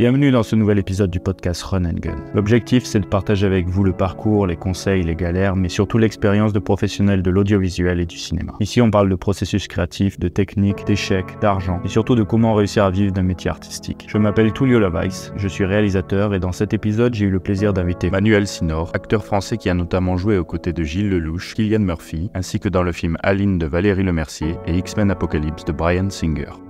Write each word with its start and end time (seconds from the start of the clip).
Bienvenue 0.00 0.30
dans 0.30 0.42
ce 0.42 0.56
nouvel 0.56 0.78
épisode 0.78 1.10
du 1.10 1.20
podcast 1.20 1.62
Run 1.62 1.84
and 1.84 1.98
Gun. 2.00 2.16
L'objectif, 2.32 2.86
c'est 2.86 3.00
de 3.00 3.04
partager 3.04 3.44
avec 3.44 3.68
vous 3.68 3.84
le 3.84 3.92
parcours, 3.92 4.46
les 4.46 4.56
conseils, 4.56 5.02
les 5.02 5.14
galères, 5.14 5.56
mais 5.56 5.68
surtout 5.68 5.98
l'expérience 5.98 6.54
de 6.54 6.58
professionnels 6.58 7.22
de 7.22 7.30
l'audiovisuel 7.30 8.00
et 8.00 8.06
du 8.06 8.16
cinéma. 8.16 8.54
Ici, 8.60 8.80
on 8.80 8.90
parle 8.90 9.10
de 9.10 9.14
processus 9.14 9.68
créatif, 9.68 10.18
de 10.18 10.28
techniques, 10.28 10.86
d'échecs, 10.86 11.36
d'argent, 11.42 11.82
et 11.84 11.88
surtout 11.88 12.14
de 12.14 12.22
comment 12.22 12.54
réussir 12.54 12.84
à 12.84 12.90
vivre 12.90 13.12
d'un 13.12 13.24
métier 13.24 13.50
artistique. 13.50 14.06
Je 14.08 14.16
m'appelle 14.16 14.54
Tullio 14.54 14.78
Lavaïs, 14.78 15.34
je 15.36 15.48
suis 15.48 15.66
réalisateur, 15.66 16.32
et 16.32 16.40
dans 16.40 16.52
cet 16.52 16.72
épisode, 16.72 17.12
j'ai 17.12 17.26
eu 17.26 17.30
le 17.30 17.40
plaisir 17.40 17.74
d'inviter 17.74 18.08
Manuel 18.08 18.46
Sinor, 18.46 18.90
acteur 18.94 19.22
français 19.22 19.58
qui 19.58 19.68
a 19.68 19.74
notamment 19.74 20.16
joué 20.16 20.38
aux 20.38 20.46
côtés 20.46 20.72
de 20.72 20.82
Gilles 20.82 21.10
Lelouch, 21.10 21.52
Kylian 21.54 21.80
Murphy, 21.80 22.30
ainsi 22.32 22.58
que 22.58 22.70
dans 22.70 22.82
le 22.82 22.92
film 22.92 23.18
Aline 23.22 23.58
de 23.58 23.66
Valérie 23.66 24.04
Lemercier 24.04 24.56
et 24.66 24.78
X-Men 24.78 25.10
Apocalypse 25.10 25.66
de 25.66 25.72
Brian 25.72 26.08
Singer. 26.08 26.69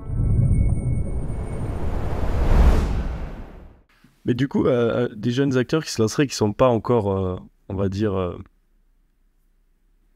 Mais 4.25 4.35
du 4.35 4.49
coup, 4.49 4.67
euh, 4.67 5.07
euh, 5.07 5.15
des 5.15 5.31
jeunes 5.31 5.57
acteurs 5.57 5.85
qui 5.85 5.91
se 5.91 6.01
lanceraient, 6.01 6.27
qui 6.27 6.35
sont 6.35 6.53
pas 6.53 6.69
encore, 6.69 7.17
euh, 7.17 7.37
on 7.69 7.75
va 7.75 7.89
dire, 7.89 8.39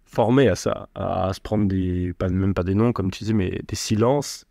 formés 0.05 0.49
à 0.49 0.57
ça, 0.57 0.89
à, 0.95 1.33
se 1.33 1.41
prendre 1.41 1.67
des, 1.67 2.13
pas, 2.13 2.29
même 2.29 2.55
pas 2.55 2.65
des 2.65 2.75
noms, 2.75 2.93
comme 2.93 3.11
tu 3.11 3.25
dis, 3.25 3.35
mais 3.35 3.61
des 3.67 3.77
silences. 3.77 4.47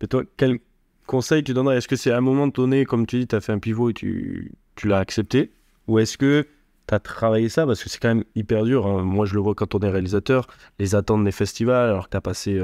Mais 0.00 0.08
toi, 0.08 0.22
quel 0.36 0.58
conseil 1.06 1.44
tu 1.44 1.54
donnerais? 1.54 1.78
Est-ce 1.78 1.88
que 1.88 1.96
c'est 1.96 2.10
à 2.10 2.18
un 2.18 2.22
moment 2.22 2.48
donné, 2.48 2.84
comme 2.84 3.06
tu 3.06 3.20
dis, 3.20 3.26
tu 3.26 3.36
as 3.36 3.40
fait 3.40 3.52
un 3.52 3.58
pivot 3.58 3.90
et 3.90 3.94
tu, 3.94 4.52
tu 4.74 4.88
l'as 4.88 4.98
accepté? 4.98 5.52
Ou 5.86 5.98
est-ce 6.00 6.18
que 6.18 6.46
tu 6.88 6.94
as 6.94 6.98
travaillé 6.98 7.48
ça? 7.48 7.64
Parce 7.66 7.82
que 7.82 7.88
c'est 7.88 8.00
quand 8.00 8.08
même 8.08 8.24
hyper 8.34 8.64
dur. 8.64 8.86
Hein. 8.86 9.02
Moi, 9.02 9.24
je 9.26 9.34
le 9.34 9.40
vois 9.40 9.54
quand 9.54 9.74
on 9.74 9.80
est 9.80 9.90
réalisateur, 9.90 10.48
les 10.78 10.94
attentes 10.94 11.24
des 11.24 11.32
festivals, 11.32 11.90
alors 11.90 12.06
que 12.06 12.10
tu 12.10 12.16
as 12.16 12.20
passé 12.20 12.60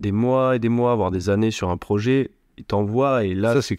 des 0.00 0.12
mois 0.12 0.56
et 0.56 0.58
des 0.58 0.70
mois, 0.70 0.94
voire 0.94 1.10
des 1.10 1.28
années 1.28 1.50
sur 1.50 1.68
un 1.68 1.76
projet, 1.76 2.30
ils 2.56 2.64
t'envoient 2.64 3.24
et 3.24 3.34
là. 3.34 3.52
Ça, 3.54 3.62
c'est 3.62 3.78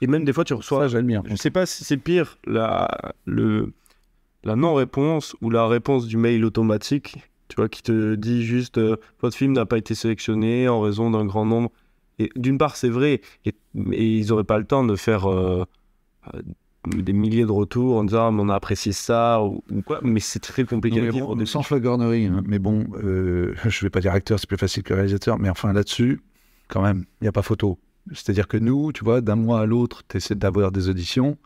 et 0.00 0.06
même 0.06 0.24
des 0.24 0.32
fois, 0.32 0.44
tu 0.44 0.54
reçois. 0.54 0.82
Ça, 0.82 0.88
j'admire. 0.88 1.22
Je 1.26 1.32
ne 1.32 1.36
sais 1.36 1.50
pas 1.50 1.66
si 1.66 1.84
c'est 1.84 1.96
pire 1.96 2.38
la, 2.46 2.88
le, 3.26 3.72
la 4.44 4.56
non-réponse 4.56 5.36
ou 5.42 5.50
la 5.50 5.66
réponse 5.66 6.06
du 6.06 6.16
mail 6.16 6.44
automatique, 6.44 7.16
tu 7.48 7.56
vois, 7.56 7.68
qui 7.68 7.82
te 7.82 8.14
dit 8.14 8.44
juste 8.44 8.78
euh, 8.78 8.96
votre 9.20 9.36
film 9.36 9.52
n'a 9.52 9.66
pas 9.66 9.78
été 9.78 9.94
sélectionné 9.94 10.68
en 10.68 10.80
raison 10.80 11.10
d'un 11.10 11.24
grand 11.26 11.44
nombre. 11.44 11.70
Et 12.18 12.30
d'une 12.36 12.58
part, 12.58 12.76
c'est 12.76 12.88
vrai, 12.88 13.20
et, 13.44 13.54
ils 13.74 14.28
n'auraient 14.28 14.44
pas 14.44 14.58
le 14.58 14.64
temps 14.64 14.84
de 14.84 14.96
faire 14.96 15.30
euh, 15.30 15.64
euh, 16.34 16.40
des 16.86 17.12
milliers 17.12 17.44
de 17.44 17.50
retours 17.50 17.96
en 17.96 18.04
disant 18.04 18.26
ah, 18.26 18.30
on 18.32 18.48
a 18.48 18.54
apprécié 18.54 18.92
ça 18.92 19.42
ou, 19.42 19.62
quoi, 19.84 20.00
mais 20.02 20.20
c'est 20.20 20.40
très 20.40 20.64
compliqué 20.64 21.06
à 21.06 21.10
dire. 21.10 21.26
Bon, 21.26 21.46
sans 21.46 21.62
flagornerie, 21.62 22.26
hein. 22.26 22.42
mais 22.46 22.58
bon, 22.58 22.86
je 23.02 23.06
ne 23.06 23.80
vais 23.82 23.90
pas 23.90 24.00
dire 24.00 24.12
acteur, 24.12 24.38
c'est 24.38 24.48
plus 24.48 24.58
facile 24.58 24.82
que 24.82 24.94
réalisateur, 24.94 25.38
mais 25.38 25.50
enfin 25.50 25.72
là-dessus, 25.72 26.20
quand 26.68 26.82
même, 26.82 27.04
il 27.20 27.24
n'y 27.24 27.28
a 27.28 27.32
pas 27.32 27.42
photo. 27.42 27.78
C'est-à-dire 28.12 28.48
que 28.48 28.56
nous, 28.56 28.92
tu 28.92 29.04
vois, 29.04 29.20
d'un 29.20 29.36
mois 29.36 29.60
à 29.60 29.66
l'autre, 29.66 30.02
tu 30.08 30.16
essaies 30.16 30.34
d'avoir 30.34 30.72
des 30.72 30.88
auditions, 30.88 31.36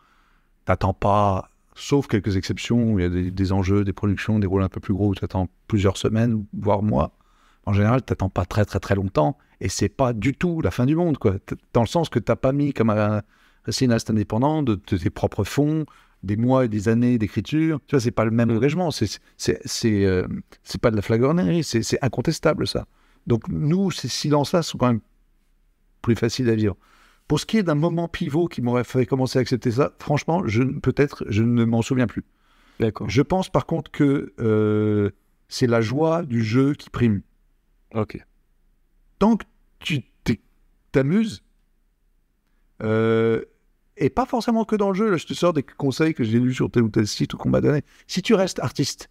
t'attends 0.65 0.93
pas, 0.93 1.49
sauf 1.75 2.07
quelques 2.07 2.37
exceptions, 2.37 2.93
où 2.93 2.99
il 2.99 3.03
y 3.03 3.05
a 3.27 3.31
des, 3.31 3.51
enjeux, 3.51 3.83
des 3.83 3.93
productions, 3.93 4.39
des 4.39 4.47
rôles 4.47 4.63
un 4.63 4.69
peu 4.69 4.79
plus 4.79 4.93
gros, 4.93 5.09
où 5.09 5.15
tu 5.15 5.23
attends 5.23 5.47
plusieurs 5.67 5.97
semaines, 5.97 6.45
voire 6.53 6.81
mois. 6.81 7.17
En 7.65 7.73
général, 7.73 8.03
tu 8.03 8.11
n'attends 8.11 8.29
pas 8.29 8.45
très 8.45 8.65
très 8.65 8.79
très 8.79 8.95
longtemps, 8.95 9.37
et 9.61 9.69
c'est 9.69 9.89
pas 9.89 10.13
du 10.13 10.33
tout 10.33 10.61
la 10.61 10.71
fin 10.71 10.85
du 10.85 10.95
monde, 10.95 11.17
quoi. 11.17 11.35
Dans 11.73 11.81
le 11.81 11.87
sens 11.87 12.09
que 12.09 12.19
tu 12.19 12.31
n'as 12.31 12.35
pas 12.35 12.51
mis 12.51 12.73
comme 12.73 12.89
un, 12.89 13.21
cinéaste 13.69 14.09
indépendant 14.09 14.63
de, 14.63 14.75
tes 14.75 15.09
propres 15.09 15.43
fonds, 15.43 15.85
des 16.23 16.37
mois 16.37 16.65
et 16.65 16.67
des 16.67 16.87
années 16.87 17.17
d'écriture. 17.17 17.79
Tu 17.87 17.95
vois, 17.95 17.99
c'est 18.01 18.11
pas 18.11 18.25
le 18.25 18.31
même 18.31 18.49
engagement. 18.51 18.91
C'est 18.91 19.19
c'est 19.37 20.05
euh, 20.05 20.27
pas 20.81 20.91
de 20.91 20.95
la 20.95 21.01
flagornerie, 21.01 21.63
c'est 21.63 22.03
incontestable 22.03 22.67
ça. 22.67 22.85
Donc 23.27 23.47
nous, 23.47 23.91
ces 23.91 24.07
silences-là 24.07 24.61
sont 24.61 24.77
quand 24.77 24.87
même 24.87 25.01
plus 26.05 26.15
facile 26.15 26.49
à 26.49 26.55
vivre. 26.55 26.77
Pour 27.27 27.39
ce 27.39 27.47
qui 27.47 27.57
est 27.57 27.63
d'un 27.63 27.75
moment 27.75 28.07
pivot 28.07 28.47
qui 28.47 28.61
m'aurait 28.61 28.83
fait 28.83 29.07
commencer 29.07 29.39
à 29.39 29.41
accepter 29.41 29.71
ça, 29.71 29.93
franchement, 29.99 30.43
je, 30.45 30.61
peut-être, 30.61 31.25
je 31.27 31.41
ne 31.41 31.65
m'en 31.65 31.81
souviens 31.81 32.05
plus. 32.05 32.23
D'accord. 32.79 33.09
Je 33.09 33.21
pense 33.23 33.49
par 33.49 33.65
contre 33.65 33.89
que 33.89 34.33
euh, 34.39 35.09
c'est 35.47 35.65
la 35.65 35.81
joie 35.81 36.21
du 36.21 36.43
jeu 36.43 36.75
qui 36.75 36.91
prime. 36.91 37.21
Ok. 37.95 38.23
Tant 39.17 39.37
que 39.37 39.45
tu 39.79 40.03
t'amuses, 40.91 41.41
euh, 42.83 43.43
et 43.97 44.09
pas 44.09 44.25
forcément 44.25 44.63
que 44.63 44.75
dans 44.75 44.89
le 44.89 44.95
jeu, 44.95 45.09
là, 45.09 45.17
je 45.17 45.25
te 45.25 45.33
sors 45.33 45.53
des 45.53 45.63
conseils 45.63 46.13
que 46.13 46.23
j'ai 46.23 46.39
lus 46.39 46.53
sur 46.53 46.69
tel 46.69 46.83
ou 46.83 46.89
tel 46.89 47.07
site 47.07 47.33
ou 47.33 47.37
qu'on 47.37 47.49
m'a 47.49 47.61
donné. 47.61 47.81
Si 48.05 48.21
tu 48.21 48.35
restes 48.35 48.59
artiste, 48.59 49.09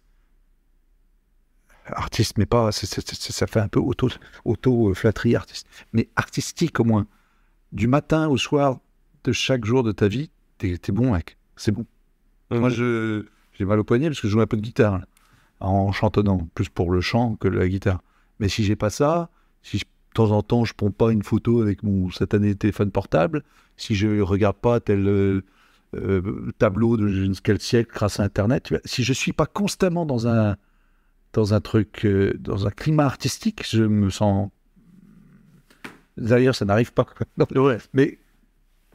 artiste, 1.85 2.37
mais 2.37 2.45
pas, 2.45 2.71
ça 2.71 3.47
fait 3.47 3.59
un 3.59 3.67
peu 3.67 3.81
auto-flatterie 4.45 5.35
artiste, 5.35 5.67
mais 5.93 6.09
artistique 6.15 6.79
au 6.79 6.83
moins. 6.83 7.07
Du 7.71 7.87
matin 7.87 8.27
au 8.27 8.37
soir 8.37 8.79
de 9.23 9.31
chaque 9.31 9.65
jour 9.65 9.83
de 9.83 9.91
ta 9.91 10.07
vie, 10.07 10.29
t'es 10.57 10.73
es 10.73 10.91
bon, 10.91 11.13
mec. 11.13 11.37
C'est 11.55 11.71
bon. 11.71 11.85
Moi, 12.51 12.69
je 12.69 13.25
j'ai 13.57 13.65
mal 13.65 13.79
au 13.79 13.83
poignet 13.83 14.07
parce 14.07 14.19
que 14.19 14.27
je 14.27 14.33
joue 14.33 14.41
un 14.41 14.47
peu 14.47 14.57
de 14.57 14.61
guitare 14.61 15.01
en 15.59 15.91
chantonnant, 15.91 16.47
plus 16.53 16.69
pour 16.69 16.91
le 16.91 17.01
chant 17.01 17.35
que 17.35 17.47
la 17.47 17.67
guitare. 17.67 18.01
Mais 18.39 18.49
si 18.49 18.63
j'ai 18.63 18.75
pas 18.75 18.89
ça, 18.89 19.29
si 19.63 19.77
de 19.77 19.83
temps 20.13 20.31
en 20.31 20.41
temps 20.41 20.65
je 20.65 20.73
prends 20.73 20.91
pas 20.91 21.11
une 21.11 21.23
photo 21.23 21.61
avec 21.61 21.83
mon 21.83 22.11
satané 22.11 22.55
téléphone 22.55 22.91
portable, 22.91 23.43
si 23.77 23.95
je 23.95 24.19
regarde 24.21 24.57
pas 24.57 24.79
tel 24.79 25.07
euh, 25.07 25.41
euh, 25.95 26.51
tableau 26.57 26.97
de 26.97 27.07
je 27.07 27.23
ne 27.23 27.33
sais 27.33 27.41
quel 27.43 27.59
siècle 27.59 27.91
grâce 27.93 28.19
à 28.19 28.23
Internet, 28.23 28.73
si 28.83 29.03
je 29.03 29.13
suis 29.13 29.33
pas 29.33 29.45
constamment 29.45 30.05
dans 30.05 30.27
un 30.27 30.57
dans 31.35 31.53
un 31.53 31.59
truc, 31.59 32.05
euh, 32.05 32.33
dans 32.39 32.65
un 32.65 32.71
climat 32.71 33.05
artistique, 33.05 33.65
je 33.69 33.83
me 33.83 34.09
sens. 34.09 34.49
D'ailleurs, 36.17 36.55
ça 36.55 36.63
n'arrive 36.63 36.93
pas. 36.93 37.05
Mais, 37.93 38.17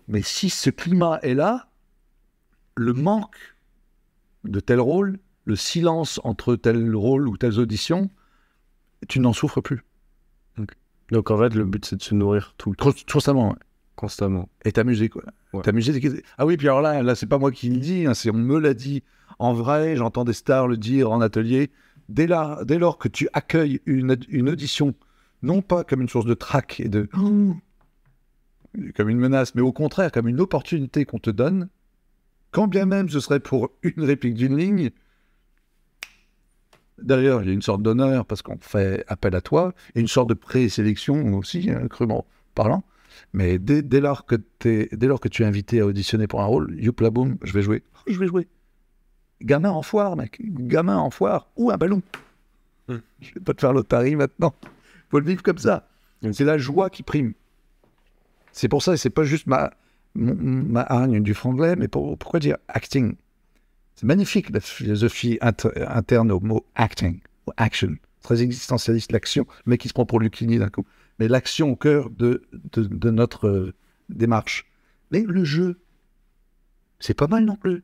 mais 0.08 0.22
si 0.22 0.48
ce 0.48 0.70
climat 0.70 1.20
est 1.22 1.34
là, 1.34 1.68
le 2.76 2.94
manque 2.94 3.36
de 4.44 4.58
tel 4.58 4.80
rôle, 4.80 5.18
le 5.44 5.54
silence 5.54 6.18
entre 6.24 6.56
tel 6.56 6.96
rôle 6.96 7.28
ou 7.28 7.36
telles 7.36 7.60
auditions, 7.60 8.10
tu 9.06 9.20
n'en 9.20 9.32
souffres 9.32 9.60
plus. 9.60 9.84
Donc 11.12 11.30
en 11.30 11.38
fait, 11.38 11.54
le 11.54 11.64
but 11.64 11.84
c'est 11.84 11.96
de 11.96 12.02
se 12.02 12.14
nourrir 12.14 12.54
tout 12.56 12.70
le 12.70 12.76
temps. 12.76 12.90
Constamment, 13.12 13.54
Constamment. 13.96 14.48
Et 14.64 14.72
t'amuser, 14.72 15.08
quoi. 15.08 15.22
T'amuser. 15.62 16.24
Ah 16.38 16.46
oui, 16.46 16.56
puis 16.56 16.68
alors 16.68 16.80
là, 16.80 17.02
là 17.02 17.14
c'est 17.14 17.26
pas 17.26 17.38
moi 17.38 17.52
qui 17.52 17.68
le 17.68 17.78
dis, 17.78 18.06
hein, 18.06 18.14
c'est 18.14 18.30
on 18.30 18.34
me 18.34 18.58
l'a 18.58 18.74
dit 18.74 19.04
en 19.38 19.52
vrai, 19.52 19.96
j'entends 19.96 20.24
des 20.24 20.32
stars 20.32 20.68
le 20.68 20.76
dire 20.76 21.10
en 21.10 21.20
atelier 21.20 21.70
dès, 22.10 22.26
lors 22.26 22.98
que 22.98 23.08
tu 23.08 23.28
accueilles 23.32 23.80
une, 23.86 24.48
audition, 24.48 24.94
non 25.42 25.62
pas 25.62 25.84
comme 25.84 26.02
une 26.02 26.08
source 26.08 26.26
de 26.26 26.34
trac 26.34 26.80
et 26.80 26.88
de. 26.88 27.08
comme 28.94 29.08
une 29.08 29.18
menace, 29.18 29.54
mais 29.54 29.62
au 29.62 29.72
contraire 29.72 30.12
comme 30.12 30.28
une 30.28 30.40
opportunité 30.40 31.04
qu'on 31.04 31.18
te 31.18 31.30
donne, 31.30 31.68
quand 32.52 32.68
bien 32.68 32.86
même 32.86 33.08
ce 33.08 33.20
serait 33.20 33.40
pour 33.40 33.70
une 33.82 34.04
réplique 34.04 34.34
d'une 34.34 34.56
ligne, 34.56 34.90
D'ailleurs, 37.02 37.42
il 37.42 37.48
y 37.48 37.50
a 37.50 37.54
une 37.54 37.62
sorte 37.62 37.82
d'honneur 37.82 38.26
parce 38.26 38.42
qu'on 38.42 38.58
fait 38.60 39.04
appel 39.08 39.34
à 39.34 39.40
toi, 39.40 39.72
et 39.94 40.00
une 40.00 40.06
sorte 40.06 40.28
de 40.28 40.34
présélection 40.34 41.32
aussi, 41.32 41.70
hein, 41.70 41.88
crûment 41.88 42.26
parlant. 42.54 42.84
Mais 43.32 43.58
dès, 43.58 43.82
lors 44.00 44.26
que 44.26 44.36
dès 44.60 45.06
lors 45.06 45.18
que 45.18 45.28
tu 45.28 45.42
es 45.42 45.46
invité 45.46 45.80
à 45.80 45.86
auditionner 45.86 46.26
pour 46.26 46.42
un 46.42 46.46
rôle, 46.46 46.76
youp 46.78 47.00
la 47.00 47.10
boum, 47.10 47.38
je 47.42 47.52
vais 47.52 47.62
jouer. 47.62 47.82
Je 48.06 48.18
vais 48.18 48.26
jouer 48.26 48.48
gamin 49.42 49.70
en 49.70 49.82
foire, 49.82 50.16
mec. 50.16 50.38
Gamin 50.40 50.96
en 50.96 51.10
foire 51.10 51.48
ou 51.56 51.70
un 51.70 51.76
ballon. 51.76 52.02
Je 52.88 52.94
hmm. 52.94 53.00
Je 53.20 53.34
vais 53.34 53.40
pas 53.40 53.54
te 53.54 53.60
faire 53.60 53.72
l'otarie 53.72 54.16
maintenant. 54.16 54.54
faut 55.10 55.20
le 55.20 55.26
vivre 55.26 55.42
comme 55.42 55.58
ça. 55.58 55.88
C'est 56.32 56.44
la 56.44 56.58
joie 56.58 56.90
qui 56.90 57.02
prime. 57.02 57.32
C'est 58.52 58.68
pour 58.68 58.82
ça, 58.82 58.96
c'est 58.96 59.10
pas 59.10 59.24
juste 59.24 59.46
ma, 59.46 59.70
ma 60.14 60.82
hargne 60.82 61.22
du 61.22 61.34
franglais, 61.34 61.76
mais 61.76 61.88
pourquoi 61.88 62.40
dire 62.40 62.58
acting? 62.68 63.14
C'est 63.94 64.06
magnifique 64.06 64.50
la 64.50 64.60
philosophie 64.60 65.38
interne 65.42 66.32
au 66.32 66.40
mot 66.40 66.64
acting, 66.74 67.20
ou 67.46 67.52
action. 67.56 67.96
Très 68.22 68.42
existentialiste, 68.42 69.12
l'action. 69.12 69.46
Le 69.64 69.70
mec 69.70 69.80
qui 69.80 69.88
se 69.88 69.92
prend 69.92 70.06
pour 70.06 70.20
Lucini 70.20 70.58
d'un 70.58 70.68
coup. 70.68 70.86
Mais 71.18 71.28
l'action 71.28 71.70
au 71.70 71.76
cœur 71.76 72.10
de, 72.10 72.42
de, 72.72 73.10
notre 73.10 73.46
euh, 73.46 73.74
démarche. 74.08 74.66
Mais 75.10 75.20
le 75.20 75.44
jeu, 75.44 75.80
c'est 76.98 77.14
pas 77.14 77.26
mal 77.26 77.44
non 77.44 77.56
plus. 77.56 77.82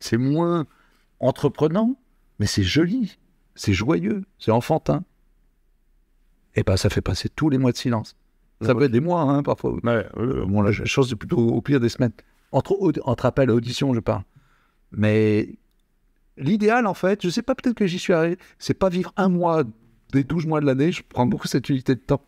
C'est 0.00 0.16
moins 0.16 0.66
entreprenant, 1.20 1.96
mais 2.38 2.46
c'est 2.46 2.62
joli, 2.62 3.18
c'est 3.54 3.72
joyeux, 3.72 4.24
c'est 4.38 4.50
enfantin. 4.50 5.04
Et 6.54 6.62
bien, 6.62 6.76
ça 6.76 6.90
fait 6.90 7.00
passer 7.00 7.28
tous 7.28 7.50
les 7.50 7.58
mois 7.58 7.72
de 7.72 7.76
silence. 7.76 8.16
Ça 8.60 8.74
peut 8.74 8.84
être 8.84 8.92
des 8.92 9.00
mois, 9.00 9.22
hein, 9.22 9.42
parfois. 9.42 9.76
bon, 9.82 10.62
la 10.62 10.72
chose, 10.72 11.08
c'est 11.08 11.16
plutôt 11.16 11.38
au 11.38 11.62
pire 11.62 11.78
des 11.78 11.88
semaines. 11.88 12.12
Entre, 12.50 12.76
entre 13.04 13.26
appel 13.26 13.50
et 13.50 13.52
audition, 13.52 13.94
je 13.94 14.00
parle. 14.00 14.24
Mais 14.90 15.56
l'idéal, 16.36 16.86
en 16.86 16.94
fait, 16.94 17.22
je 17.22 17.28
sais 17.28 17.42
pas, 17.42 17.54
peut-être 17.54 17.76
que 17.76 17.86
j'y 17.86 17.98
suis 17.98 18.12
arrivé, 18.12 18.38
c'est 18.58 18.74
pas 18.74 18.88
vivre 18.88 19.12
un 19.16 19.28
mois 19.28 19.62
des 20.12 20.24
12 20.24 20.46
mois 20.46 20.60
de 20.60 20.66
l'année. 20.66 20.90
Je 20.90 21.02
prends 21.08 21.26
beaucoup 21.26 21.46
cette 21.46 21.68
unité 21.68 21.94
de 21.94 22.00
temps 22.00 22.24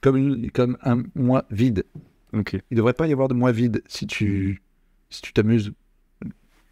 comme, 0.00 0.50
comme 0.50 0.78
un 0.82 1.02
mois 1.14 1.44
vide. 1.50 1.84
Ok. 2.32 2.56
Il 2.70 2.76
devrait 2.76 2.92
pas 2.92 3.06
y 3.06 3.12
avoir 3.12 3.28
de 3.28 3.34
mois 3.34 3.52
vide 3.52 3.82
si 3.86 4.06
tu 4.06 4.62
si 5.10 5.20
tu 5.20 5.32
t'amuses 5.34 5.72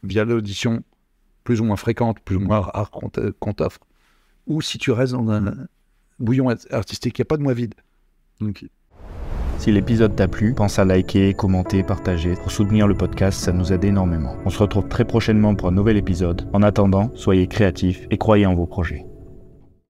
via 0.02 0.24
l'audition 0.24 0.82
plus 1.44 1.60
ou 1.60 1.64
moins 1.64 1.76
fréquente, 1.76 2.20
plus 2.20 2.36
ou 2.36 2.40
moins 2.40 2.60
rare 2.60 2.90
qu'on 2.90 3.52
t'offre, 3.52 3.80
ou 4.46 4.60
si 4.60 4.78
tu 4.78 4.90
restes 4.90 5.14
dans 5.14 5.30
un 5.30 5.54
bouillon 6.18 6.48
artistique, 6.70 7.18
il 7.18 7.22
n'y 7.22 7.24
a 7.24 7.26
pas 7.26 7.36
de 7.36 7.42
moi 7.42 7.54
vide. 7.54 7.74
Si 9.58 9.72
l'épisode 9.72 10.16
t'a 10.16 10.28
plu, 10.28 10.54
pense 10.54 10.78
à 10.78 10.84
liker, 10.84 11.34
commenter, 11.34 11.82
partager. 11.82 12.34
Pour 12.34 12.50
soutenir 12.50 12.88
le 12.88 12.94
podcast, 12.94 13.38
ça 13.38 13.52
nous 13.52 13.72
aide 13.72 13.84
énormément. 13.84 14.36
On 14.46 14.50
se 14.50 14.58
retrouve 14.58 14.88
très 14.88 15.04
prochainement 15.04 15.54
pour 15.54 15.68
un 15.68 15.72
nouvel 15.72 15.98
épisode. 15.98 16.48
En 16.52 16.62
attendant, 16.62 17.10
soyez 17.14 17.46
créatifs 17.46 18.06
et 18.10 18.16
croyez 18.16 18.46
en 18.46 18.54
vos 18.54 18.66
projets. 18.66 19.04